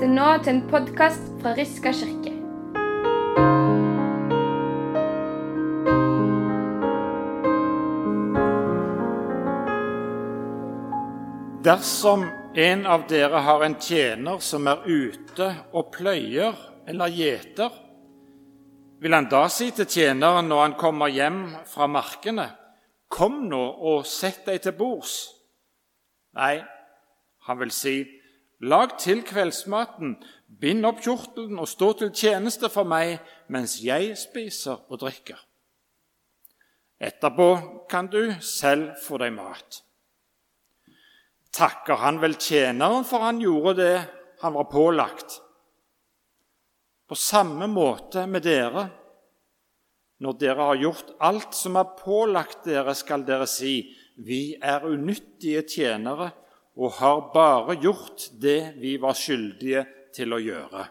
lytter 0.00 0.14
nå 0.16 0.26
til 0.40 0.54
en 0.54 0.60
podkast 0.70 1.26
fra 1.42 1.50
Riska 1.52 1.90
kirke. 1.92 2.30
Dersom 11.60 12.24
en 12.56 12.86
av 12.86 13.04
dere 13.10 13.42
har 13.44 13.64
en 13.66 13.76
tjener 13.76 14.40
som 14.40 14.70
er 14.72 14.80
ute 14.88 15.50
og 15.76 15.92
pløyer 15.92 16.56
eller 16.88 17.12
gjeter, 17.12 17.68
vil 19.04 19.12
han 19.12 19.28
da 19.28 19.42
si 19.52 19.68
til 19.76 19.84
tjeneren 19.84 20.48
når 20.48 20.62
han 20.62 20.78
kommer 20.80 21.12
hjem 21.12 21.44
fra 21.68 21.86
markene, 21.86 22.48
Kom 23.10 23.48
nå 23.50 23.58
og 23.90 24.04
sett 24.06 24.44
deg 24.46 24.60
til 24.62 24.76
bords. 24.78 25.32
Nei, 26.38 26.60
han 27.42 27.58
vil 27.58 27.72
si, 27.74 28.19
Lag 28.60 28.98
til 29.00 29.22
kveldsmaten, 29.24 30.18
bind 30.60 30.84
opp 30.84 30.98
kjortelen 31.00 31.62
og 31.62 31.68
stå 31.70 31.94
til 31.96 32.10
tjeneste 32.12 32.68
for 32.68 32.84
meg 32.84 33.16
mens 33.48 33.78
jeg 33.80 34.12
spiser 34.20 34.82
og 34.90 35.00
drikker. 35.00 35.38
Etterpå 37.00 37.46
kan 37.88 38.10
du 38.12 38.34
selv 38.44 38.98
få 39.00 39.16
deg 39.22 39.32
mat. 39.32 39.80
Takker 41.56 42.02
han 42.02 42.20
vel 42.20 42.36
tjeneren 42.36 43.06
for 43.08 43.24
han 43.24 43.40
gjorde 43.40 43.78
det 43.78 43.94
han 44.42 44.52
var 44.58 44.68
pålagt? 44.68 45.38
På 47.08 47.16
samme 47.16 47.64
måte 47.66 48.26
med 48.28 48.44
dere. 48.44 48.84
Når 50.20 50.36
dere 50.36 50.68
har 50.68 50.82
gjort 50.82 51.14
alt 51.24 51.56
som 51.56 51.80
er 51.80 51.96
pålagt 51.96 52.68
dere, 52.68 52.92
skal 52.94 53.24
dere 53.24 53.48
si:" 53.48 53.96
Vi 54.20 54.58
er 54.60 54.84
unyttige 54.84 55.62
tjenere 55.64 56.28
og 56.80 56.92
har 56.96 57.30
bare 57.34 57.76
gjort 57.76 58.30
det 58.40 58.74
vi 58.80 58.96
var 59.00 59.16
skyldige 59.18 59.84
til 60.16 60.32
å 60.32 60.40
gjøre. 60.40 60.84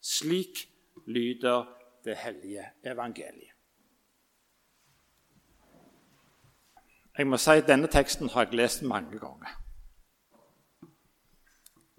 Slik 0.00 0.64
lyder 1.06 1.66
det 2.04 2.16
hellige 2.16 2.64
evangeliet. 2.84 3.50
Jeg 7.18 7.28
må 7.28 7.36
si 7.36 7.58
at 7.60 7.68
Denne 7.68 7.90
teksten 7.92 8.30
har 8.32 8.46
jeg 8.46 8.56
lest 8.56 8.82
mange 8.88 9.18
ganger. 9.20 9.58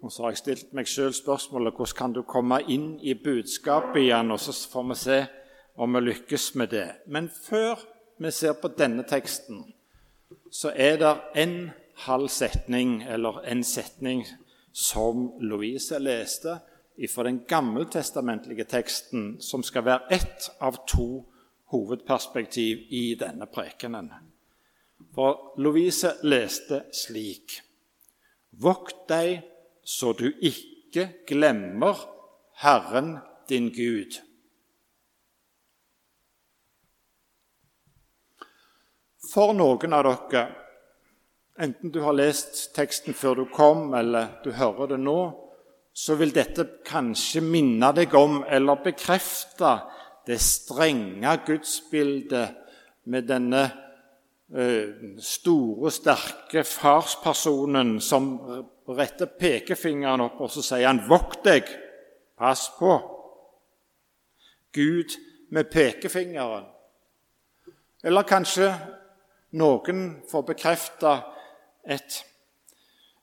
Og 0.02 0.12
Så 0.12 0.22
har 0.22 0.34
jeg 0.34 0.38
stilt 0.42 0.72
meg 0.74 0.90
sjøl 0.90 1.14
spørsmålet 1.14 1.72
hvordan 1.78 1.96
kan 1.96 2.12
du 2.12 2.22
komme 2.28 2.58
inn 2.68 2.98
i 3.00 3.14
budskapet 3.14 4.02
igjen, 4.02 4.30
og 4.30 4.40
så 4.40 4.52
får 4.72 4.88
vi 4.88 4.94
se 4.94 5.20
om 5.76 5.94
vi 5.94 6.00
lykkes 6.00 6.54
med 6.54 6.68
det. 6.74 6.88
Men 7.06 7.30
før 7.30 7.78
vi 8.18 8.30
ser 8.30 8.52
på 8.52 8.68
denne 8.68 9.06
teksten, 9.08 9.62
så 10.50 10.74
er 10.76 10.98
det 10.98 11.14
en 11.34 11.70
halv 11.96 12.28
setning, 12.28 13.02
eller 13.02 13.44
en 13.44 13.64
setning, 13.64 14.24
som 14.72 15.32
Louise 15.40 15.98
leste 15.98 16.58
fra 17.14 17.22
den 17.22 17.44
gammeltestamentlige 17.48 18.64
teksten, 18.64 19.40
som 19.40 19.62
skal 19.62 19.84
være 19.84 20.14
ett 20.14 20.50
av 20.60 20.78
to 20.88 21.24
hovedperspektiv 21.70 22.86
i 22.90 23.14
denne 23.18 23.46
prekenen. 23.46 24.10
For 25.14 25.54
Louise 25.58 26.14
leste 26.22 26.84
slik.: 26.94 27.60
Vokt 28.50 29.08
deg 29.08 29.42
så 29.84 30.12
du 30.12 30.30
ikke 30.40 31.08
glemmer 31.26 31.98
Herren 32.62 33.18
din 33.48 33.70
Gud. 33.74 34.20
For 39.34 39.54
noen 39.56 39.96
av 39.96 40.06
dere 40.06 40.44
Enten 41.54 41.92
du 41.94 42.00
har 42.02 42.16
lest 42.18 42.72
teksten 42.74 43.14
før 43.14 43.36
du 43.38 43.44
kom, 43.46 43.92
eller 43.94 44.40
du 44.42 44.50
hører 44.58 44.88
det 44.90 44.98
nå, 44.98 45.18
så 45.94 46.16
vil 46.18 46.32
dette 46.34 46.64
kanskje 46.82 47.44
minne 47.46 47.92
deg 47.94 48.14
om 48.18 48.40
eller 48.50 48.80
bekrefte 48.82 49.76
det 50.26 50.40
strenge 50.42 51.36
gudsbildet 51.46 52.56
med 53.06 53.28
denne 53.28 53.60
uh, 53.70 55.12
store, 55.22 55.92
sterke 55.94 56.64
farspersonen 56.66 58.00
som 58.02 58.32
retter 58.90 59.30
pekefingeren 59.38 60.24
opp, 60.24 60.40
og 60.42 60.50
så 60.50 60.64
sier 60.64 60.88
han 60.88 61.04
'vokt 61.06 61.44
deg', 61.46 61.70
pass 62.34 62.66
på. 62.80 62.96
Gud 64.72 65.14
med 65.54 65.70
pekefingeren. 65.70 66.66
Eller 68.02 68.26
kanskje 68.26 68.72
noen 69.52 70.24
får 70.26 70.42
bekrefte 70.50 71.14
et, 71.86 72.24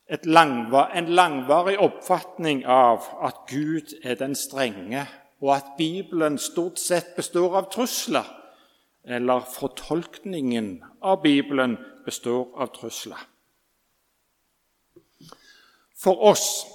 et 0.08 0.26
langvar, 0.26 0.92
en 0.96 1.10
langvarig 1.10 1.78
oppfatning 1.80 2.66
av 2.66 3.08
at 3.24 3.46
Gud 3.50 3.96
er 4.04 4.16
den 4.20 4.36
strenge, 4.36 5.08
og 5.42 5.56
at 5.56 5.74
Bibelen 5.78 6.38
stort 6.38 6.80
sett 6.80 7.16
består 7.16 7.58
av 7.58 7.72
trusler, 7.74 8.28
eller 9.04 9.48
fortolkningen 9.56 10.84
av 11.02 11.24
Bibelen 11.24 11.78
består 12.06 12.52
av 12.62 12.70
trusler. 12.76 13.28
For 16.02 16.18
oss 16.32 16.66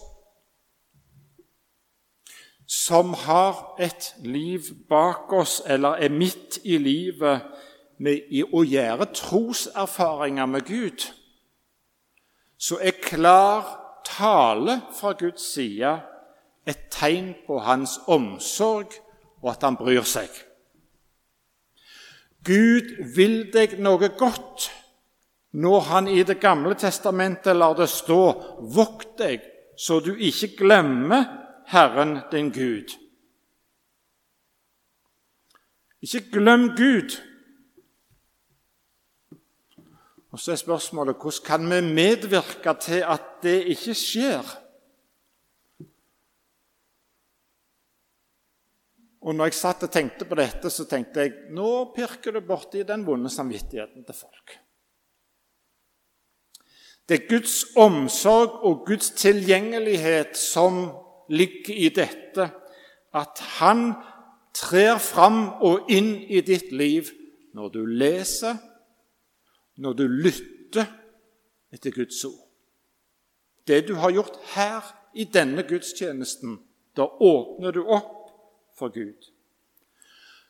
som 2.66 3.14
har 3.14 3.76
et 3.78 4.14
liv 4.22 4.62
bak 4.88 5.32
oss, 5.32 5.62
eller 5.66 6.02
er 6.02 6.10
midt 6.10 6.58
i 6.64 6.78
livet 6.78 7.46
med 8.02 8.26
å 8.52 8.62
gjøre 8.66 9.06
troserfaringer 9.14 10.50
med 10.50 10.66
Gud, 10.66 11.06
så 12.58 12.78
er 12.80 13.00
klar 13.02 13.68
tale 14.06 14.80
fra 14.96 15.12
Guds 15.18 15.44
side 15.54 15.96
et 16.66 16.88
tegn 16.90 17.34
på 17.46 17.58
hans 17.62 17.98
omsorg 18.06 18.96
og 19.42 19.52
at 19.52 19.62
han 19.66 19.78
bryr 19.78 20.06
seg. 20.06 20.30
Gud 22.46 22.92
vil 23.16 23.46
deg 23.52 23.78
noe 23.82 24.10
godt 24.18 24.70
når 25.56 25.80
han 25.88 26.08
i 26.08 26.22
Det 26.22 26.36
gamle 26.40 26.74
testamentet 26.76 27.56
lar 27.56 27.74
det 27.74 27.88
stå 27.88 28.20
'Vokt 28.60 29.18
deg, 29.18 29.40
så 29.76 30.00
du 30.00 30.14
ikke 30.14 30.56
glemmer 30.56 31.24
Herren 31.66 32.20
din 32.30 32.50
Gud'. 32.52 32.96
Ikke 36.02 36.30
glem 36.30 36.76
Gud. 36.76 37.16
Og 40.36 40.40
Så 40.40 40.52
er 40.52 40.58
spørsmålet 40.60 41.16
hvordan 41.16 41.44
kan 41.46 41.62
vi 41.64 41.94
medvirke 41.94 42.74
til 42.80 43.00
at 43.08 43.38
det 43.42 43.62
ikke 43.72 43.94
skjer? 43.96 44.50
Og 49.24 49.34
når 49.34 49.48
jeg 49.48 49.56
satt 49.56 49.86
og 49.88 49.94
tenkte 49.94 50.28
på 50.28 50.36
dette, 50.36 50.68
så 50.70 50.84
tenkte 50.84 51.24
jeg 51.24 51.32
nå 51.56 51.70
pirker 51.96 52.36
du 52.36 52.42
borti 52.44 52.84
den 52.84 53.06
vonde 53.06 53.32
samvittigheten 53.32 54.04
til 54.04 54.18
folk. 54.18 54.58
Det 57.08 57.16
er 57.16 57.28
Guds 57.32 57.56
omsorg 57.72 58.60
og 58.60 58.84
Guds 58.86 59.10
tilgjengelighet 59.16 60.36
som 60.36 60.90
ligger 61.32 61.74
i 61.80 61.88
dette, 61.88 62.50
at 63.14 63.44
Han 63.56 63.94
trer 64.52 64.98
fram 65.00 65.46
og 65.64 65.88
inn 65.88 66.18
i 66.28 66.44
ditt 66.44 66.76
liv 66.76 67.08
når 67.56 67.72
du 67.72 67.86
leser, 67.86 68.60
når 69.76 69.92
du 69.92 70.06
lytter 70.08 70.86
etter 71.72 71.90
Guds 71.94 72.24
ord. 72.24 72.42
Det 73.66 73.88
du 73.88 73.94
har 73.94 74.14
gjort 74.14 74.36
her 74.54 74.84
i 75.14 75.24
denne 75.24 75.62
gudstjenesten, 75.66 76.60
da 76.96 77.08
åpner 77.20 77.72
du 77.72 77.82
opp 77.82 78.30
for 78.78 78.92
Gud. 78.94 79.32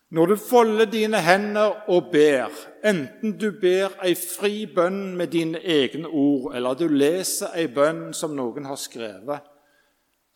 Når 0.09 0.26
du 0.26 0.37
folder 0.37 0.87
dine 0.87 1.19
hender 1.19 1.88
og 1.91 2.12
ber, 2.12 2.53
enten 2.87 3.34
du 3.41 3.50
ber 3.61 3.96
ei 4.06 4.14
fri 4.14 4.67
bønn 4.70 5.17
med 5.19 5.32
dine 5.34 5.58
egne 5.58 6.06
ord, 6.06 6.52
eller 6.55 6.79
du 6.79 6.87
leser 6.87 7.56
ei 7.58 7.67
bønn 7.67 8.12
som 8.14 8.37
noen 8.38 8.69
har 8.70 8.79
skrevet, 8.79 9.43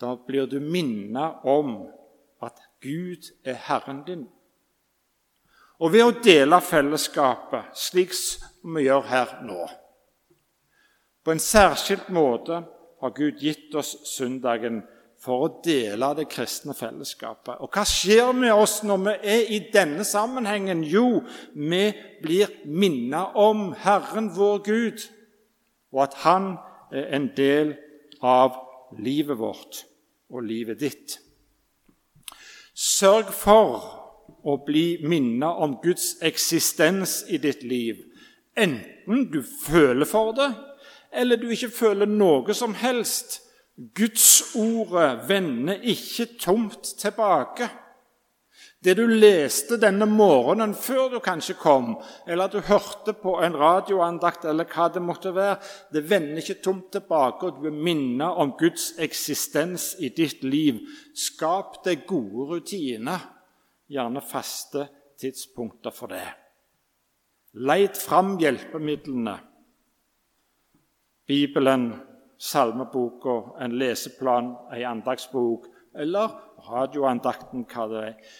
da 0.00 0.16
blir 0.26 0.48
du 0.50 0.58
minnet 0.60 1.44
om 1.46 1.84
at 2.42 2.58
Gud 2.82 3.30
er 3.44 3.60
Herren 3.68 4.02
din. 4.06 4.26
Og 5.80 5.92
ved 5.94 6.04
å 6.04 6.16
dele 6.20 6.60
fellesskapet, 6.60 7.72
slik 7.76 8.12
vi 8.74 8.84
gjør 8.84 9.06
her 9.08 9.36
nå 9.48 9.64
På 11.24 11.32
en 11.32 11.40
særskilt 11.40 12.10
måte 12.12 12.62
har 13.00 13.12
Gud 13.16 13.40
gitt 13.40 13.74
oss 13.76 13.94
søndagen 14.08 14.82
for 15.20 15.44
å 15.44 15.50
dele 15.64 16.14
det 16.16 16.26
kristne 16.32 16.72
fellesskapet. 16.76 17.60
Og 17.60 17.68
hva 17.72 17.84
skjer 17.88 18.32
med 18.36 18.54
oss 18.56 18.78
når 18.88 19.02
vi 19.04 19.14
er 19.34 19.52
i 19.52 19.58
denne 19.72 20.04
sammenhengen? 20.08 20.80
Jo, 20.84 21.20
vi 21.52 21.90
blir 22.22 22.54
minnet 22.64 23.36
om 23.36 23.70
Herren 23.84 24.30
vår 24.36 24.62
Gud, 24.64 25.04
og 25.92 26.04
at 26.06 26.18
Han 26.24 26.54
er 26.92 27.12
en 27.16 27.28
del 27.36 27.74
av 28.24 28.56
livet 28.96 29.38
vårt 29.38 29.84
og 30.32 30.44
livet 30.48 30.80
ditt. 30.80 31.18
Sørg 32.72 33.32
for 33.36 33.99
å 34.44 34.56
bli 34.64 35.00
minnet 35.02 35.60
om 35.62 35.76
Guds 35.82 36.16
eksistens 36.22 37.24
i 37.28 37.38
ditt 37.42 37.62
liv. 37.62 38.02
Enten 38.56 39.28
du 39.32 39.42
føler 39.42 40.08
for 40.08 40.32
det, 40.36 40.50
eller 41.12 41.36
du 41.36 41.48
ikke 41.50 41.72
føler 41.74 42.10
noe 42.10 42.54
som 42.54 42.74
helst. 42.78 43.40
Guds 43.96 44.54
ordet 44.58 45.28
vender 45.28 45.80
ikke 45.88 46.26
tomt 46.40 46.94
tilbake. 47.00 47.70
Det 48.84 48.94
du 48.96 49.02
leste 49.06 49.76
denne 49.76 50.06
morgenen 50.08 50.72
før 50.72 51.10
du 51.12 51.18
kanskje 51.20 51.58
kom, 51.60 51.98
eller 52.24 52.48
at 52.48 52.54
du 52.56 52.62
hørte 52.64 53.12
på 53.12 53.34
en 53.44 53.56
radioandakt, 53.60 54.46
eller 54.48 54.68
hva 54.72 54.86
det 54.92 55.02
måtte 55.04 55.34
være, 55.36 55.58
det 55.92 56.06
vender 56.08 56.40
ikke 56.40 56.62
tomt 56.64 56.88
tilbake, 56.94 57.46
og 57.46 57.60
du 57.60 57.68
er 57.68 57.76
minnet 57.76 58.40
om 58.40 58.54
Guds 58.56 58.94
eksistens 58.96 59.92
i 60.00 60.08
ditt 60.16 60.40
liv. 60.44 60.80
Skap 61.12 61.82
deg 61.84 62.06
gode 62.08 62.48
rutiner, 62.54 63.28
gjerne 63.90 64.22
faste 64.22 64.86
tidspunkter 65.20 65.90
for 65.94 66.12
det. 66.12 66.26
Leit 67.52 67.98
fram 67.98 68.36
hjelpemidlene. 68.38 69.36
Bibelen, 71.26 71.92
salmeboka, 72.38 73.40
en 73.64 73.74
leseplan, 73.78 74.54
ei 74.74 74.84
andagsbok 74.86 75.66
eller 75.98 76.30
radioandakten, 76.70 77.66
hva 77.66 77.88
det 77.90 78.06
er. 78.06 78.30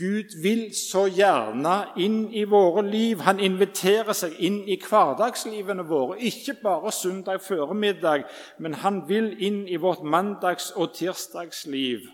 Gud 0.00 0.32
vil 0.42 0.62
så 0.72 1.04
gjerne 1.12 1.74
inn 2.00 2.22
i 2.32 2.46
våre 2.48 2.80
liv. 2.86 3.20
Han 3.26 3.42
inviterer 3.42 4.16
seg 4.16 4.38
inn 4.40 4.62
i 4.70 4.78
hverdagslivene 4.80 5.84
våre. 5.84 6.16
Ikke 6.24 6.54
bare 6.62 6.92
søndag 6.94 7.42
formiddag, 7.44 8.24
men 8.58 8.78
han 8.80 9.02
vil 9.08 9.34
inn 9.36 9.66
i 9.68 9.76
vårt 9.76 10.00
mandags- 10.00 10.72
og 10.72 10.94
tirsdagsliv. 10.96 12.06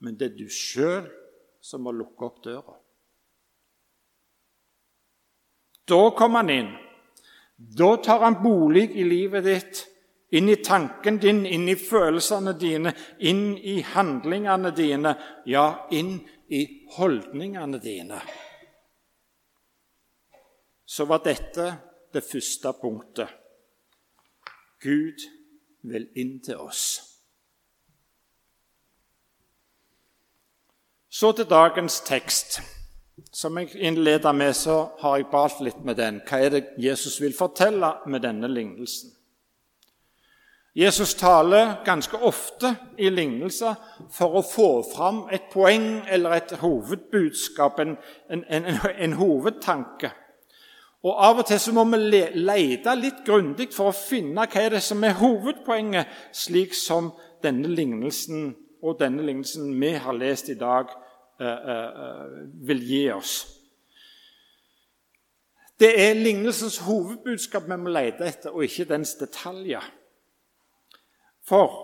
Men 0.00 0.16
det 0.16 0.30
er 0.30 0.38
du 0.38 0.48
sjøl 0.48 1.10
som 1.66 1.86
å 1.86 1.94
lukke 1.94 2.28
opp 2.28 2.42
døra. 2.44 2.76
Da 5.86 6.02
kommer 6.18 6.42
han 6.42 6.50
inn. 6.50 6.72
Da 7.56 7.96
tar 7.96 8.20
han 8.20 8.42
bolig 8.42 8.90
i 8.98 9.04
livet 9.06 9.44
ditt, 9.44 9.82
inn 10.36 10.48
i 10.48 10.56
tanken 10.62 11.18
din, 11.22 11.44
inn 11.46 11.68
i 11.68 11.76
følelsene 11.78 12.52
dine, 12.58 12.92
inn 13.18 13.56
i 13.56 13.78
handlingene 13.94 14.72
dine, 14.76 15.14
ja, 15.46 15.86
inn 15.90 16.18
i 16.52 16.62
holdningene 16.98 17.80
dine. 17.82 18.20
Så 20.86 21.06
var 21.08 21.24
dette 21.24 21.70
det 22.12 22.22
første 22.22 22.74
punktet. 22.78 23.30
Gud 24.82 25.24
vil 25.86 26.10
inn 26.18 26.38
til 26.44 26.60
oss. 26.66 27.15
Så 31.20 31.32
til 31.32 31.46
dagens 31.48 32.00
tekst. 32.00 32.60
Som 33.32 33.58
jeg 33.58 33.70
innleda 33.74 34.32
med, 34.32 34.52
så 34.52 34.88
har 35.00 35.16
jeg 35.16 35.30
balt 35.32 35.62
litt 35.64 35.78
med 35.84 35.96
den. 35.96 36.18
Hva 36.28 36.42
er 36.44 36.50
det 36.52 36.64
Jesus 36.76 37.14
vil 37.22 37.32
fortelle 37.32 37.88
med 38.06 38.20
denne 38.20 38.50
lignelsen? 38.52 39.14
Jesus 40.76 41.14
taler 41.16 41.78
ganske 41.86 42.20
ofte 42.20 42.74
i 43.00 43.08
lignelser 43.08 43.78
for 44.12 44.36
å 44.36 44.42
få 44.44 44.68
fram 44.90 45.22
et 45.32 45.46
poeng 45.54 46.02
eller 46.04 46.36
et 46.36 46.52
hovedbudskap, 46.60 47.80
en, 47.80 47.96
en, 48.28 48.44
en, 48.44 48.68
en 49.06 49.16
hovedtanke. 49.16 50.12
Og 51.00 51.16
Av 51.30 51.40
og 51.40 51.48
til 51.48 51.62
så 51.62 51.72
må 51.72 51.86
vi 51.94 52.20
lete 52.42 52.98
litt 53.00 53.24
grundig 53.24 53.70
for 53.72 53.88
å 53.88 53.96
finne 53.96 54.44
hva 54.44 54.66
er 54.66 54.76
det 54.76 54.84
som 54.84 55.00
er 55.00 55.16
hovedpoenget, 55.16 56.12
slik 56.36 56.76
som 56.76 57.14
denne 57.40 57.72
lignelsen 57.72 58.52
og 58.84 59.00
denne 59.00 59.24
lignelsen 59.24 59.72
vi 59.80 59.96
har 59.96 60.12
lest 60.12 60.52
i 60.52 60.60
dag, 60.60 60.92
vil 61.38 62.80
gi 62.86 63.02
oss. 63.12 63.34
Det 65.76 65.90
er 66.00 66.16
lignelsens 66.16 66.78
hovedbudskap 66.86 67.66
vi 67.68 67.76
må 67.76 67.92
lete 67.92 68.24
etter, 68.24 68.54
og 68.54 68.64
ikke 68.64 68.88
dens 68.88 69.12
detaljer. 69.20 69.84
For 71.44 71.74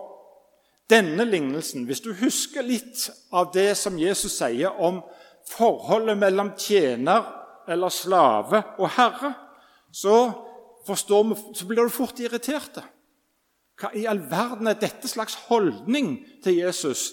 denne 0.91 1.27
lignelsen, 1.29 1.85
hvis 1.85 2.01
du 2.01 2.13
husker 2.17 2.65
litt 2.65 3.05
av 3.33 3.53
det 3.55 3.75
som 3.79 3.99
Jesus 4.01 4.39
sier 4.41 4.81
om 4.81 5.03
forholdet 5.49 6.19
mellom 6.21 6.55
tjener 6.57 7.29
eller 7.69 7.93
slave 7.93 8.63
og 8.79 8.89
herre, 8.97 9.35
så, 9.93 10.17
vi, 10.89 10.97
så 10.97 11.69
blir 11.69 11.85
du 11.85 11.93
fort 11.93 12.21
irritert. 12.21 12.81
Hva 13.79 13.93
i 13.97 14.07
all 14.09 14.21
verden 14.31 14.71
er 14.71 14.81
dette 14.81 15.09
slags 15.09 15.37
holdning 15.49 16.15
til 16.45 16.63
Jesus? 16.63 17.11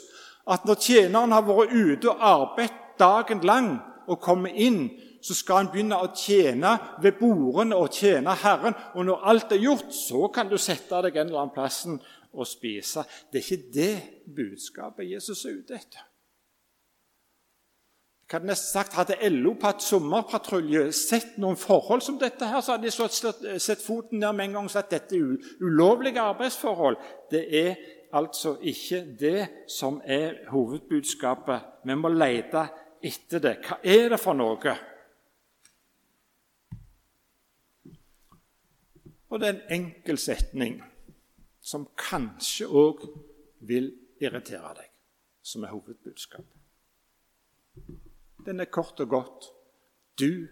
At 0.49 0.65
når 0.65 0.81
tjeneren 0.81 1.35
har 1.35 1.45
vært 1.45 1.75
ute 1.75 2.09
og 2.11 2.25
arbeidet 2.25 2.75
dagen 2.99 3.43
lang 3.47 3.69
og 4.09 4.19
kommer 4.21 4.49
inn, 4.49 4.89
så 5.21 5.35
skal 5.35 5.61
han 5.61 5.71
begynne 5.71 5.99
å 5.99 6.11
tjene 6.15 6.75
ved 7.03 7.19
bordene 7.19 7.77
og 7.77 7.91
tjene 7.93 8.35
Herren. 8.41 8.75
Og 8.95 9.05
når 9.07 9.25
alt 9.31 9.55
er 9.55 9.63
gjort, 9.63 9.91
så 9.93 10.27
kan 10.33 10.49
du 10.49 10.57
sette 10.57 11.01
deg 11.05 11.17
en 11.17 11.27
eller 11.27 11.43
annen 11.43 11.55
plassen 11.55 11.99
og 12.33 12.47
spise. 12.47 13.03
Det 13.31 13.41
er 13.41 13.47
ikke 13.47 13.73
det 13.73 13.95
budskapet 14.35 15.11
Jesus 15.11 15.43
er 15.45 15.59
ute 15.59 15.75
etter. 15.75 16.05
Jeg 18.29 18.37
hadde 18.37 18.45
nesten 18.51 18.69
sagt, 18.69 18.93
Hadde 18.93 19.29
LO 19.33 19.55
på 19.57 19.71
et 19.71 19.81
sommerpatrulje 19.81 20.83
sett 20.93 21.39
noen 21.41 21.57
forhold 21.57 22.03
som 22.05 22.19
dette, 22.21 22.45
her, 22.45 22.61
så 22.61 22.75
hadde 22.75 22.85
de 22.85 22.91
slått, 22.93 23.15
sett 23.57 23.81
foten 23.81 24.21
ned 24.21 24.37
med 24.37 24.45
en 24.45 24.59
gang 24.59 24.67
og 24.69 24.73
sagt 24.73 24.93
at 24.93 25.07
dette 25.09 25.17
er 25.17 25.63
ulovlige 25.65 26.21
arbeidsforhold. 26.21 26.99
Det 27.33 27.41
er 27.49 27.79
altså 28.13 28.57
ikke 28.61 29.01
det 29.19 29.47
som 29.69 30.01
er 30.05 30.49
hovedbudskapet. 30.49 31.61
Vi 31.85 31.95
må 31.95 32.11
lete 32.13 32.67
etter 33.03 33.43
det. 33.43 33.55
Hva 33.65 33.79
er 33.83 34.09
det 34.13 34.19
for 34.19 34.37
noe? 34.37 34.75
Og 39.29 39.39
det 39.39 39.47
er 39.47 39.53
en 39.53 39.81
enkel 39.81 40.17
setning 40.17 40.79
som 41.61 41.85
kanskje 41.99 42.65
òg 42.65 43.03
vil 43.69 43.91
irritere 44.21 44.73
deg, 44.79 44.89
som 45.45 45.63
er 45.63 45.73
hovedbudskapet. 45.75 46.55
Den 48.45 48.59
er 48.59 48.71
kort 48.71 48.99
og 48.99 49.09
godt 49.09 49.51
du 50.19 50.47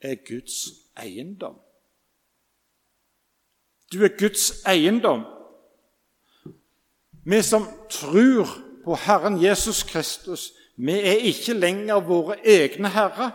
er 0.00 0.14
Guds 0.28 0.88
eiendom. 0.96 1.58
Du 3.92 4.04
er 4.04 4.16
Guds 4.18 4.64
eiendom. 4.66 5.24
Vi 7.24 7.42
som 7.42 7.66
tror 7.90 8.48
på 8.84 8.96
Herren 8.96 9.42
Jesus 9.42 9.82
Kristus, 9.82 10.52
vi 10.76 10.92
er 10.92 11.22
ikke 11.28 11.54
lenger 11.54 12.00
våre 12.00 12.36
egne 12.44 12.90
herrer. 12.90 13.30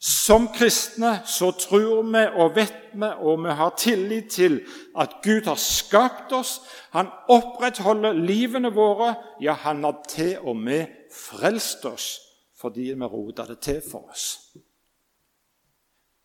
Som 0.00 0.48
kristne 0.54 1.20
så 1.26 1.50
tror 1.56 2.02
vi 2.02 2.22
og 2.36 2.56
vet 2.56 2.74
vi 2.94 3.08
og 3.18 3.44
vi 3.44 3.54
har 3.58 3.72
tillit 3.78 4.30
til 4.30 4.60
at 4.98 5.16
Gud 5.22 5.48
har 5.48 5.58
skapt 5.60 6.32
oss. 6.32 6.60
Han 6.92 7.08
opprettholder 7.28 8.12
livene 8.12 8.72
våre. 8.74 9.14
Ja, 9.40 9.52
han 9.52 9.84
har 9.84 10.02
til 10.08 10.38
og 10.38 10.56
med 10.56 10.86
frelst 11.12 11.84
oss 11.84 12.20
fordi 12.56 12.92
vi 12.96 13.04
rota 13.04 13.44
det 13.46 13.58
til 13.60 13.82
for 13.90 14.08
oss. 14.10 14.40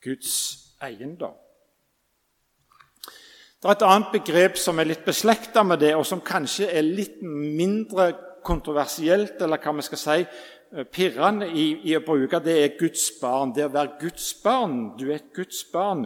Guds 0.03 0.58
eiendom. 0.82 1.36
Det 3.62 3.70
er 3.70 3.75
et 3.77 3.86
annet 3.86 4.15
begrep 4.15 4.58
som 4.58 4.80
er 4.82 4.89
litt 4.89 5.06
beslekta 5.06 5.62
med 5.63 5.84
det, 5.84 5.94
og 5.96 6.06
som 6.06 6.24
kanskje 6.25 6.72
er 6.72 6.82
litt 6.82 7.22
mindre 7.22 8.12
kontroversielt, 8.44 9.38
eller 9.41 9.62
hva 9.62 9.75
vi 9.77 9.86
skal 9.86 10.01
si, 10.01 10.18
Eh, 10.72 10.86
pirrende 10.88 11.50
i, 11.51 11.65
i, 11.84 11.96
å 11.98 12.03
bruke, 12.06 12.39
det 12.39 12.53
er 12.56 12.77
Guds 12.80 13.10
barn. 13.20 13.51
Det 13.56 13.65
å 13.68 13.74
være 13.74 13.98
Guds 14.00 14.30
barn. 14.44 14.94
Du 14.96 15.10
er 15.10 15.18
et 15.18 15.34
Guds 15.36 15.65
barn. 15.68 16.06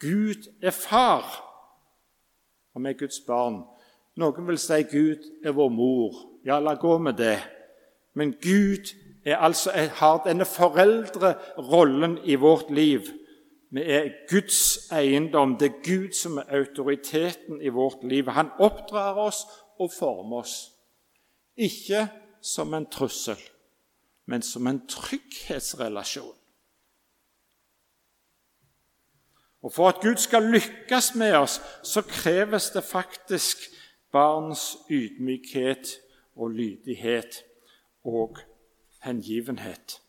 Gud 0.00 0.48
er 0.64 0.72
far, 0.72 1.26
og 2.72 2.84
vi 2.84 2.92
er 2.92 2.96
Guds 3.00 3.20
barn. 3.24 3.62
Noen 4.16 4.48
vil 4.48 4.60
si 4.60 4.78
Gud 4.88 5.24
er 5.44 5.56
vår 5.56 5.68
mor. 5.72 6.16
Ja, 6.48 6.60
la 6.64 6.76
gå 6.80 6.96
med 7.00 7.18
det. 7.20 7.36
Men 8.16 8.32
Gud 8.40 8.94
altså, 9.26 9.74
har 10.00 10.22
denne 10.24 10.48
foreldrerollen 10.48 12.16
i 12.24 12.38
vårt 12.40 12.70
liv. 12.72 13.10
Vi 13.70 13.82
er 13.82 14.12
Guds 14.30 14.90
eiendom. 14.92 15.56
Det 15.58 15.66
er 15.72 15.82
Gud 15.84 16.12
som 16.14 16.38
er 16.38 16.50
autoriteten 16.50 17.60
i 17.62 17.68
vårt 17.68 18.04
liv. 18.04 18.28
Han 18.28 18.50
oppdrar 18.58 19.18
oss 19.18 19.42
og 19.78 19.90
former 19.92 20.44
oss, 20.44 20.54
ikke 21.56 22.06
som 22.42 22.74
en 22.74 22.86
trussel 22.86 23.40
men 24.26 24.42
som 24.42 24.66
en 24.66 24.86
trygghetsrelasjon. 24.86 26.34
Og 29.62 29.72
For 29.72 29.88
at 29.88 30.00
Gud 30.02 30.16
skal 30.16 30.42
lykkes 30.42 31.14
med 31.14 31.34
oss, 31.34 31.60
så 31.82 32.02
kreves 32.02 32.70
det 32.70 32.84
faktisk 32.84 33.58
barns 34.12 34.76
ydmykhet 34.90 35.88
og 36.36 36.50
lydighet 36.50 37.42
og 38.04 38.38
hengivenhet. 39.02 40.02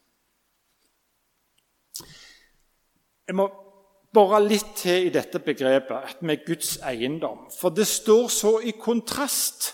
Jeg 3.27 3.35
må 3.35 3.49
bore 4.15 4.39
litt 4.39 4.69
til 4.79 5.09
i 5.09 5.11
dette 5.11 5.41
begrepet 5.43 6.13
at 6.13 6.21
vi 6.23 6.31
er 6.31 6.45
Guds 6.47 6.77
eiendom. 6.87 7.47
For 7.51 7.73
det 7.75 7.87
står 7.89 8.29
så 8.31 8.53
i 8.63 8.71
kontrast 8.79 9.73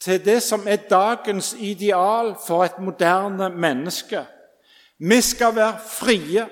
til 0.00 0.22
det 0.24 0.38
som 0.42 0.64
er 0.66 0.86
dagens 0.88 1.52
ideal 1.60 2.32
for 2.46 2.64
et 2.64 2.78
moderne 2.80 3.50
menneske. 3.50 4.22
Vi 4.98 5.20
skal 5.20 5.56
være 5.56 5.74
frie. 5.84 6.46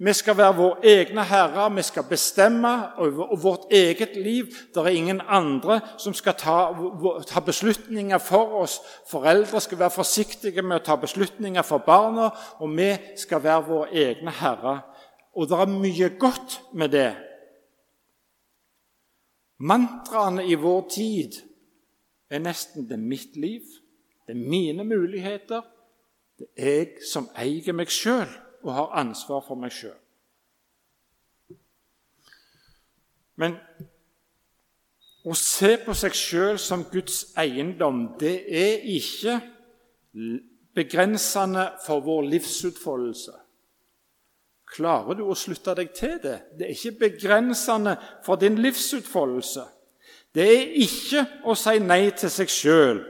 Vi 0.00 0.12
skal 0.16 0.36
være 0.36 0.56
våre 0.56 0.76
egne 0.88 1.20
herrer, 1.28 1.68
vi 1.76 1.82
skal 1.84 2.06
bestemme 2.08 2.70
over 2.96 3.36
vårt 3.36 3.66
eget 3.70 4.14
liv. 4.16 4.46
Det 4.74 4.80
er 4.80 4.96
ingen 4.96 5.20
andre 5.28 5.80
som 5.98 6.14
skal 6.16 6.38
ta, 6.40 6.54
ta, 7.28 7.40
beslutninger 7.40 8.18
for 8.18 8.62
oss. 8.62 8.78
Foreldre 9.10 9.60
skal 9.60 9.78
være 9.78 9.90
forsiktige 9.90 10.62
med 10.62 10.80
å 10.80 10.84
ta 10.86 10.96
beslutninger 10.96 11.62
for 11.62 11.84
barna, 11.84 12.30
og 12.64 12.72
vi 12.78 12.94
skal 13.20 13.44
være 13.44 13.66
våre 13.68 13.92
egne 13.92 14.32
herrer. 14.40 14.80
Og 15.36 15.48
det 15.48 15.58
er 15.58 15.70
mye 15.70 16.08
godt 16.18 16.60
med 16.74 16.92
det. 16.94 17.10
Mantraene 19.60 20.46
i 20.48 20.56
vår 20.56 20.88
tid 20.90 21.36
er 22.30 22.42
nesten 22.42 22.86
det 22.88 22.96
er 22.96 23.08
mitt 23.12 23.36
liv, 23.36 23.66
det 24.26 24.34
er 24.34 24.48
mine 24.50 24.84
muligheter. 24.84 25.62
Det 26.38 26.48
er 26.56 26.76
jeg 26.78 27.04
som 27.04 27.28
eier 27.36 27.76
meg 27.76 27.92
sjøl 27.92 28.30
og 28.62 28.72
har 28.72 28.94
ansvar 29.02 29.42
for 29.44 29.60
meg 29.60 29.74
sjøl. 29.74 29.98
Men 33.40 33.56
å 35.28 35.36
se 35.36 35.74
på 35.84 35.94
seg 35.96 36.16
sjøl 36.16 36.58
som 36.60 36.86
Guds 36.92 37.22
eiendom, 37.40 38.06
det 38.20 38.36
er 38.48 38.84
ikke 38.88 39.36
begrensende 40.76 41.66
for 41.84 42.00
vår 42.04 42.28
livsutfoldelse. 42.32 43.36
Klarer 44.70 45.18
du 45.18 45.24
å 45.26 45.36
slutte 45.38 45.74
deg 45.74 45.90
til 45.96 46.18
det? 46.22 46.36
Det 46.58 46.66
er 46.68 46.74
ikke 46.76 47.08
begrensende 47.08 47.96
for 48.24 48.38
din 48.38 48.60
livsutfoldelse. 48.62 49.64
Det 50.34 50.44
er 50.46 50.76
ikke 50.84 51.24
å 51.50 51.56
si 51.58 51.80
nei 51.82 52.04
til 52.14 52.30
seg 52.30 52.52
sjøl. 52.54 53.00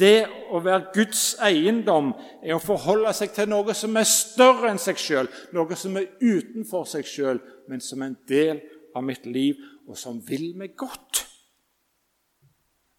Det 0.00 0.24
å 0.50 0.58
være 0.64 0.90
Guds 0.94 1.34
eiendom 1.44 2.10
er 2.42 2.56
å 2.56 2.62
forholde 2.62 3.12
seg 3.14 3.34
til 3.36 3.50
noe 3.52 3.76
som 3.78 3.94
er 4.00 4.08
større 4.10 4.72
enn 4.72 4.80
seg 4.82 4.98
sjøl, 4.98 5.28
noe 5.54 5.76
som 5.78 5.94
er 6.00 6.08
utenfor 6.18 6.88
seg 6.90 7.06
sjøl, 7.06 7.38
men 7.70 7.84
som 7.84 8.02
er 8.02 8.10
en 8.10 8.18
del 8.26 8.62
av 8.96 9.04
mitt 9.06 9.28
liv, 9.28 9.60
og 9.86 9.98
som 10.00 10.18
vil 10.24 10.54
meg 10.58 10.74
godt. 10.78 11.22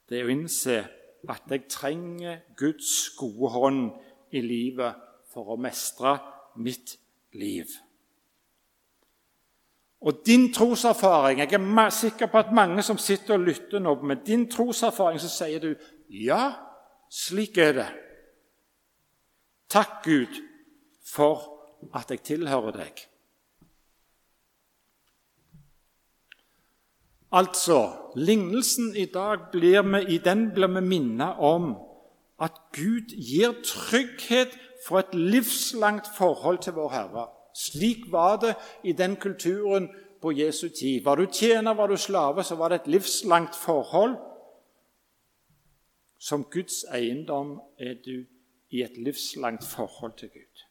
Det 0.07 0.21
er 0.21 0.29
å 0.29 0.31
innse 0.31 0.77
at 1.27 1.49
jeg 1.49 1.65
trenger 1.73 2.43
Guds 2.55 3.09
gode 3.17 3.49
hånd 3.55 3.83
i 4.35 4.43
livet 4.45 5.01
for 5.33 5.55
å 5.55 5.59
mestre 5.59 6.15
mitt 6.61 6.95
liv. 7.35 7.67
Og 10.05 10.21
din 10.25 10.53
troserfaring 10.53 11.39
Jeg 11.39 11.53
er 11.53 11.89
sikker 11.89 12.29
på 12.29 12.37
at 12.37 12.53
mange 12.53 12.83
som 12.83 12.97
sitter 12.97 13.33
og 13.33 13.39
lytter 13.39 13.79
nå, 13.79 13.95
med 14.01 14.25
din 14.25 14.49
troserfaring 14.49 15.19
så 15.19 15.29
sier 15.29 15.59
du 15.59 15.75
ja, 16.09 16.53
slik 17.09 17.57
er 17.57 17.71
det. 17.73 17.87
Takk, 19.69 20.03
Gud, 20.03 20.37
for 21.01 21.41
at 21.95 22.11
jeg 22.13 22.21
tilhører 22.21 22.77
deg. 22.77 23.01
Altså, 27.33 27.79
lignelsen 28.15 28.93
i 28.95 29.05
dag 29.09 29.49
blir 29.51 29.81
vi, 29.81 30.03
i 30.15 30.17
den 30.21 30.51
blir 30.53 30.69
vi 30.77 30.85
minnet 30.85 31.41
om 31.41 31.73
at 32.39 32.61
Gud 32.77 33.09
gir 33.09 33.57
trygghet 33.65 34.53
for 34.85 35.01
et 35.01 35.15
livslangt 35.17 36.07
forhold 36.17 36.61
til 36.63 36.77
vår 36.77 36.93
Herre. 36.93 37.25
Slik 37.55 38.11
var 38.11 38.37
det 38.37 38.55
i 38.83 38.91
den 38.91 39.15
kulturen 39.15 39.89
på 40.21 40.31
Jesu 40.31 40.69
tid. 40.69 41.03
Var 41.03 41.15
du 41.15 41.25
tjener, 41.31 41.73
var 41.73 41.87
du 41.87 41.97
slave, 41.97 42.43
så 42.43 42.55
var 42.55 42.69
det 42.69 42.81
et 42.81 42.87
livslangt 42.87 43.55
forhold. 43.55 44.15
Som 46.19 46.43
Guds 46.51 46.83
eiendom 46.93 47.59
er 47.79 47.95
du 48.05 48.25
i 48.69 48.81
et 48.83 48.97
livslangt 48.97 49.63
forhold 49.63 50.17
til 50.17 50.29
Gud. 50.29 50.65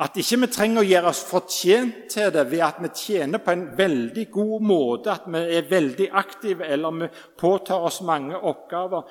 At 0.00 0.16
ikke 0.16 0.38
vi 0.40 0.48
trenger 0.48 0.80
å 0.80 0.86
gjøre 0.86 1.10
oss 1.10 1.24
fortjent 1.28 2.06
til 2.12 2.30
det 2.32 2.46
ved 2.48 2.62
at 2.64 2.78
vi 2.80 2.88
tjener 2.96 3.42
på 3.44 3.52
en 3.52 3.66
veldig 3.76 4.30
god 4.32 4.62
måte, 4.64 5.12
at 5.12 5.26
vi 5.28 5.42
er 5.58 5.66
veldig 5.68 6.06
aktive 6.16 6.64
eller 6.64 7.02
vi 7.02 7.08
påtar 7.38 7.84
oss 7.84 8.00
mange 8.06 8.38
oppgaver. 8.38 9.10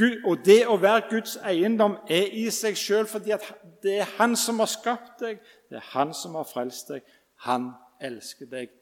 Og 0.00 0.44
det 0.44 0.62
å 0.68 0.78
være 0.80 1.08
Guds 1.10 1.36
eiendom 1.44 1.98
er 2.08 2.30
i 2.36 2.46
seg 2.54 2.78
sjøl 2.78 3.08
fordi 3.10 3.36
det 3.82 3.98
er 4.00 4.12
Han 4.18 4.36
som 4.36 4.60
har 4.62 4.70
skapt 4.70 5.20
deg, 5.20 5.40
det 5.68 5.80
er 5.80 5.88
Han 5.94 6.14
som 6.16 6.38
har 6.38 6.48
frelst 6.48 6.92
deg. 6.92 7.04
Han 7.46 7.72
elsker 8.00 8.48
deg 8.48 8.72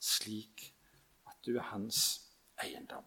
slik 0.00 0.70
at 1.28 1.36
du 1.44 1.56
er 1.56 1.66
hans 1.72 2.20
eiendom. 2.60 3.04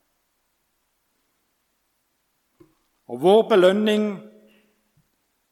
Og 3.11 3.19
Vår 3.21 3.41
belønning 3.49 4.07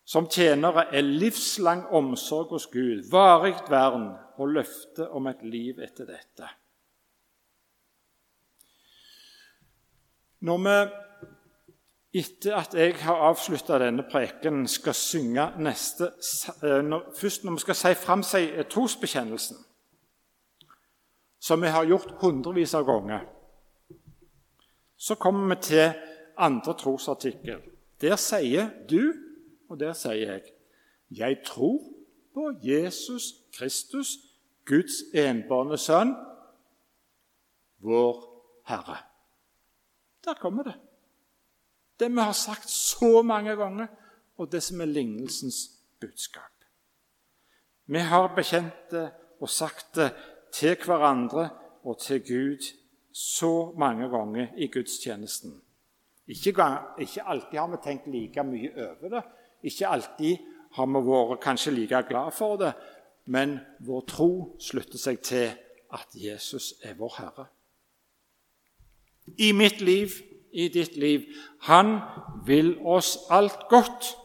som 0.07 0.27
tjenere 0.27 0.87
er 0.91 1.05
livslang 1.05 1.85
omsorg 1.95 2.51
hos 2.55 2.67
Gud, 2.71 3.05
varig 3.11 3.55
vern 3.69 4.09
og 4.41 4.55
løfte 4.57 5.07
om 5.13 5.29
et 5.31 5.43
liv 5.45 5.79
etter 5.83 6.09
dette. 6.09 6.49
Når 10.41 10.61
vi 10.65 10.75
etter 12.13 12.55
at 12.59 12.73
jeg 12.75 12.95
har 13.05 13.23
avslutta 13.29 13.77
denne 13.79 14.03
preken, 14.11 14.65
skal 14.67 14.95
synge 14.97 15.45
neste 15.63 16.11
eh, 16.63 16.81
når, 16.83 17.11
Først 17.15 17.43
når 17.43 17.55
vi 17.55 17.65
skal 17.65 17.77
si 17.79 17.93
fram 17.95 18.23
seg 18.23 18.57
trosbekjennelsen, 18.71 19.59
som 21.41 21.61
vi 21.61 21.71
har 21.71 21.87
gjort 21.89 22.11
hundrevis 22.21 22.75
av 22.77 22.85
ganger, 22.85 23.23
så 24.97 25.15
kommer 25.15 25.55
vi 25.55 25.61
til 25.61 25.93
andre 26.37 26.75
trosartikkel. 26.77 27.63
Der 28.01 28.15
sier 28.21 28.69
du, 28.89 29.13
og 29.69 29.79
der 29.79 29.95
sier 29.97 30.35
jeg, 30.35 30.53
jeg 31.09 31.39
tror 31.45 31.79
på 32.33 32.51
Jesus 32.63 33.31
Kristus, 33.57 34.17
Guds 34.65 35.01
enbårne 35.17 35.77
sønn, 35.77 36.13
vår 37.81 38.21
Herre. 38.69 39.01
Der 40.25 40.37
kommer 40.37 40.63
det. 40.63 40.77
Det 42.01 42.09
vi 42.09 42.17
har 42.17 42.33
sagt 42.33 42.69
så 42.69 43.21
mange 43.21 43.53
ganger, 43.55 43.87
og 44.37 44.51
det 44.51 44.63
som 44.63 44.81
er 44.81 44.89
lignelsens 44.89 45.67
budskap. 46.01 46.65
Vi 47.85 47.99
har 47.99 48.31
bekjent 48.35 48.89
det 48.91 49.11
og 49.41 49.49
sagt 49.49 49.95
det 49.95 50.07
til 50.53 50.77
hverandre 50.85 51.49
og 51.83 51.99
til 52.01 52.23
Gud 52.25 52.65
så 53.13 53.73
mange 53.77 54.09
ganger 54.09 54.47
i 54.57 54.67
gudstjenesten. 54.67 55.61
Ikke, 56.27 56.53
ikke 56.99 57.23
alltid 57.27 57.59
har 57.59 57.67
vi 57.67 57.77
tenkt 57.83 58.07
like 58.07 58.43
mye 58.43 58.71
over 58.77 59.09
det. 59.09 59.23
Ikke 59.63 59.87
alltid 59.87 60.37
har 60.71 60.89
vi 60.89 61.05
vært 61.05 61.43
kanskje 61.43 61.75
like 61.75 62.03
glad 62.09 62.33
for 62.33 62.57
det. 62.57 62.73
Men 63.25 63.59
vår 63.79 64.05
tro 64.09 64.31
slutter 64.59 64.97
seg 64.97 65.21
til 65.21 65.51
at 65.93 66.15
Jesus 66.15 66.73
er 66.81 66.97
vår 66.97 67.15
Herre. 67.19 67.45
I 69.37 69.51
mitt 69.51 69.81
liv 69.81 70.30
i 70.53 70.67
ditt 70.67 70.97
liv. 70.97 71.25
Han 71.67 71.99
vil 72.45 72.77
oss 72.85 73.17
alt 73.29 73.67
godt. 73.69 74.15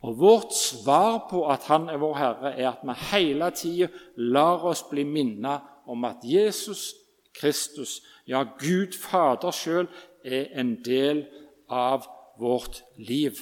Og 0.00 0.18
Vårt 0.18 0.54
svar 0.54 1.26
på 1.30 1.44
at 1.52 1.66
han 1.68 1.88
er 1.88 2.00
vår 2.00 2.14
Herre, 2.16 2.54
er 2.56 2.70
at 2.70 2.84
vi 2.84 2.94
hele 3.10 3.50
tida 3.50 3.88
lar 4.16 4.64
oss 4.64 4.82
bli 4.90 5.04
minnet 5.04 5.60
om 5.86 6.04
at 6.04 6.24
Jesus 6.24 6.94
Kristus, 7.36 8.00
ja, 8.26 8.42
Gud 8.58 8.96
Fader 8.96 9.52
sjøl, 9.54 9.88
er 10.24 10.48
en 10.60 10.74
del 10.84 11.26
av 11.68 12.08
vårt 12.40 12.82
liv. 12.96 13.38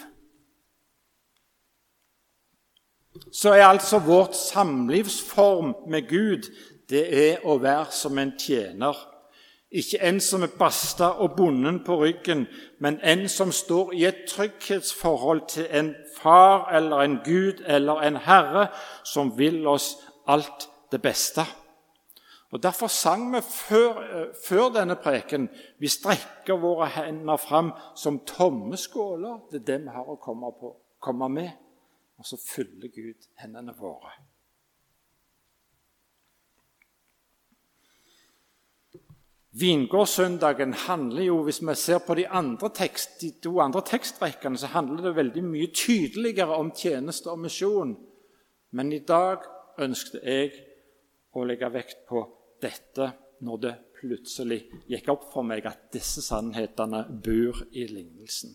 Så 3.32 3.54
er 3.54 3.66
altså 3.66 3.98
vårt 3.98 4.36
samlivsform 4.36 5.74
med 5.90 6.08
Gud 6.08 6.50
det 6.88 7.04
er 7.12 7.46
å 7.46 7.58
være 7.60 7.92
som 7.92 8.18
en 8.18 8.32
tjener 8.40 8.96
ikke 9.70 10.00
en 10.00 10.20
som 10.20 10.42
er 10.42 10.54
basta 10.58 11.10
og 11.20 11.36
bonden 11.36 11.82
på 11.84 11.96
ryggen, 12.00 12.46
men 12.80 13.00
en 13.04 13.28
som 13.28 13.52
står 13.52 13.92
i 13.92 14.04
et 14.08 14.24
trygghetsforhold 14.28 15.42
til 15.48 15.66
en 15.70 15.94
far 16.16 16.70
eller 16.76 17.04
en 17.04 17.18
gud 17.24 17.64
eller 17.66 18.00
en 18.00 18.16
herre 18.16 18.68
som 19.04 19.38
vil 19.38 19.66
oss 19.66 19.96
alt 20.26 20.70
det 20.92 21.02
beste. 21.02 21.44
Og 22.50 22.62
Derfor 22.62 22.86
sang 22.86 23.34
vi 23.34 23.40
før, 23.40 23.98
før 24.48 24.70
denne 24.72 24.96
preken 24.96 25.48
vi 25.78 25.88
strekker 25.88 26.56
våre 26.56 26.86
hender 26.86 27.36
fram 27.36 27.72
som 27.96 28.22
tomme 28.24 28.76
skåler. 28.76 29.44
Det 29.50 29.60
er 29.60 29.66
det 29.66 29.80
vi 29.84 29.92
har 29.92 30.08
å 30.08 30.16
komme, 30.16 30.52
på, 30.60 30.72
komme 31.00 31.28
med. 31.28 31.50
Og 32.18 32.24
så 32.24 32.40
fyller 32.40 32.88
Gud 32.88 33.28
hendene 33.42 33.76
våre. 33.76 34.16
Vingårdssøndagen 39.52 40.72
handler 40.72 41.22
jo, 41.22 41.42
Hvis 41.42 41.60
vi 41.62 41.74
ser 41.74 41.98
på 41.98 42.14
de, 42.14 42.28
andre 42.28 42.70
tekst, 42.74 43.20
de 43.20 43.32
to 43.42 43.60
andre 43.60 43.80
tekstrekkene, 43.80 44.58
så 44.58 44.66
handler 44.66 45.02
det 45.02 45.16
veldig 45.16 45.44
mye 45.44 45.70
tydeligere 45.74 46.56
om 46.56 46.72
tjeneste 46.76 47.30
og 47.30 47.38
misjon. 47.38 47.96
Men 48.70 48.92
i 48.92 48.98
dag 48.98 49.38
ønsket 49.78 50.22
jeg 50.24 50.52
å 51.32 51.44
legge 51.44 51.70
vekt 51.72 52.04
på 52.08 52.26
dette 52.62 53.12
når 53.40 53.60
det 53.62 53.74
plutselig 53.98 54.58
gikk 54.90 55.08
opp 55.08 55.28
for 55.32 55.46
meg 55.46 55.66
at 55.66 55.88
disse 55.94 56.22
sannhetene 56.22 57.04
bor 57.08 57.62
i 57.72 57.86
lignelsen. 57.88 58.52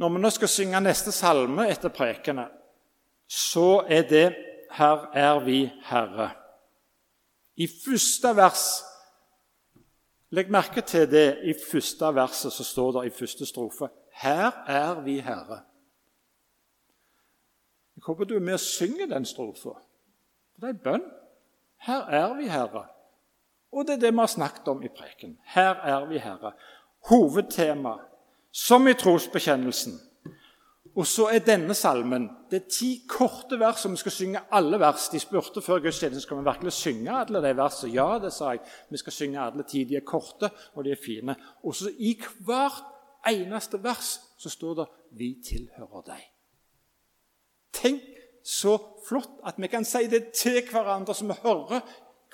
Når 0.00 0.14
vi 0.14 0.20
nå 0.22 0.30
skal 0.32 0.48
synge 0.48 0.80
neste 0.80 1.12
salme 1.12 1.66
etter 1.68 1.92
prekene, 1.92 2.46
så 3.26 3.84
er 3.88 4.02
det 4.02 4.36
'Her 4.70 5.10
er 5.14 5.40
vi 5.44 5.70
Herre'. 5.84 6.30
I 7.56 7.66
første 7.66 8.36
vers 8.36 8.82
Legg 10.30 10.50
merke 10.50 10.80
til 10.86 11.08
det 11.10 11.40
i 11.42 11.54
første 11.70 12.12
verset 12.14 12.52
som 12.54 12.64
står 12.64 12.92
der 12.92 13.02
i 13.08 13.10
første 13.10 13.46
strofe 13.46 13.88
'Her 14.22 14.64
er 14.66 15.00
vi 15.00 15.20
Herre'. 15.20 15.60
Jeg 17.96 18.02
håper 18.06 18.24
du 18.24 18.34
er 18.34 18.40
med 18.40 18.52
og 18.52 18.60
synger 18.60 19.06
den 19.06 19.24
strofa. 19.24 19.68
Det 20.56 20.64
er 20.64 20.68
en 20.68 20.78
bønn. 20.78 21.02
Her 21.76 22.00
er 22.00 22.34
vi 22.34 22.48
Herre. 22.48 22.86
Og 23.72 23.86
det 23.86 23.94
er 23.94 23.98
det 23.98 24.12
vi 24.12 24.18
har 24.18 24.26
snakket 24.26 24.68
om 24.68 24.82
i 24.82 24.88
preken. 24.88 25.38
Her 25.44 25.74
er 25.74 26.06
vi 26.06 26.18
Herre. 26.18 26.52
Hovedtema, 27.08 27.96
som 28.52 28.88
i 28.88 28.94
trosbekjennelsen. 28.94 29.92
Og 30.98 31.06
så 31.06 31.28
er 31.30 31.44
denne 31.46 31.74
salmen 31.74 32.28
Det 32.50 32.56
er 32.62 32.70
ti 32.70 32.88
korte 33.08 33.58
vers 33.60 33.84
som 33.84 33.92
vi 33.94 34.00
skal 34.00 34.12
synge 34.12 34.40
alle 34.50 34.78
vers. 34.80 35.08
De 35.08 35.20
spurte 35.22 35.62
før 35.62 35.78
gudstjenesten 35.84 36.24
skal 36.24 36.40
vi 36.40 36.48
virkelig 36.48 36.72
synge 36.74 37.12
alle 37.14 37.42
de 37.44 37.52
versene. 37.56 37.92
Ja, 37.94 38.18
det 38.18 38.32
sa 38.34 38.50
jeg. 38.56 38.64
Vi 38.90 38.98
skal 38.98 39.12
synge 39.12 39.40
alle 39.40 39.62
ti. 39.62 39.84
De 39.84 39.96
er 39.96 40.06
korte, 40.06 40.50
og 40.74 40.84
de 40.84 40.90
er 40.90 40.98
fine. 41.04 41.36
Og 41.62 41.74
så 41.74 41.92
i 41.98 42.16
hvert 42.46 42.82
eneste 43.28 43.82
vers 43.84 44.20
så 44.38 44.48
står 44.48 44.74
det 44.74 44.86
'Vi 45.12 45.36
tilhører 45.44 46.02
deg'. 46.02 46.30
Tenk 47.72 48.02
så 48.44 48.78
flott 49.08 49.40
at 49.46 49.54
vi 49.58 49.66
kan 49.66 49.84
si 49.84 50.06
det 50.06 50.32
til 50.32 50.62
hverandre, 50.70 51.14
som 51.14 51.28
vi 51.28 51.34
hører 51.42 51.80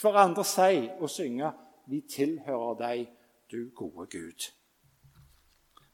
hverandre 0.00 0.44
si 0.44 0.88
og 1.00 1.10
synge 1.10 1.52
'Vi 1.88 2.00
tilhører 2.16 2.74
deg, 2.74 3.08
du 3.50 3.70
gode 3.74 4.06
Gud'. 4.06 4.52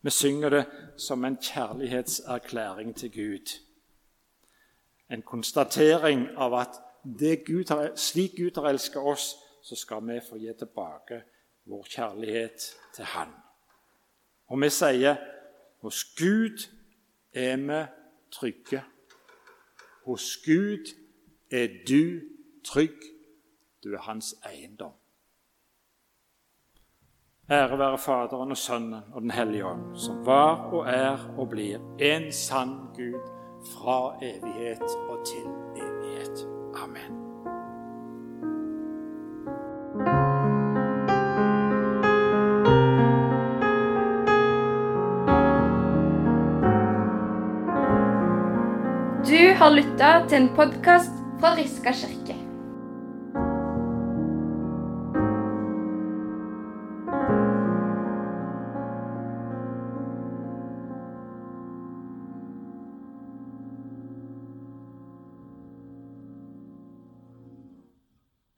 Vi 0.02 0.10
synger 0.10 0.48
det 0.48 0.64
som 0.96 1.24
en 1.24 1.36
kjærlighetserklæring 1.36 2.96
til 2.96 3.12
Gud. 3.12 3.58
En 5.10 5.22
konstatering 5.22 6.28
av 6.36 6.54
at 6.54 6.80
Gud 7.46 7.68
har, 7.68 7.96
slik 7.96 8.30
Gud 8.36 8.54
har 8.54 8.68
elsket 8.68 9.02
oss, 9.02 9.34
så 9.62 9.76
skal 9.76 10.06
vi 10.06 10.20
få 10.28 10.36
gi 10.36 10.52
tilbake 10.58 11.22
vår 11.64 11.86
kjærlighet 11.90 12.74
til 12.94 13.04
Han. 13.04 13.28
Og 14.46 14.60
vi 14.60 14.70
sier 14.70 15.16
hos 15.82 16.04
Gud 16.18 16.66
er 17.32 17.56
vi 17.56 17.86
trygge. 18.30 18.82
Hos 20.04 20.36
Gud 20.46 20.90
er 21.50 21.68
du 21.88 22.20
trygg. 22.64 22.98
Du 23.84 23.94
er 23.94 23.98
hans 23.98 24.34
eiendom. 24.46 25.01
Ære 27.52 27.78
være 27.78 27.98
Faderen 27.98 28.50
og 28.50 28.56
Sønnen 28.56 28.94
og 29.12 29.22
Den 29.22 29.30
hellige 29.30 29.66
ånd, 29.66 29.96
som 29.96 30.26
var 30.26 30.72
og 30.72 30.86
er 30.88 31.18
og 31.38 31.50
blir 31.50 31.82
en 32.00 32.30
sann 32.32 32.70
Gud 32.96 33.26
fra 33.74 34.14
evighet 34.22 34.80
og 35.08 35.18
til 35.26 35.44
evighet. 35.76 36.46
Amen. 36.84 37.12
Du 49.28 49.54
har 49.60 49.70
lytta 49.76 50.26
til 50.28 50.42
en 50.42 50.50
podkast 50.56 51.12
fra 51.40 51.54
Riska 51.56 51.92
kirke. 51.92 52.21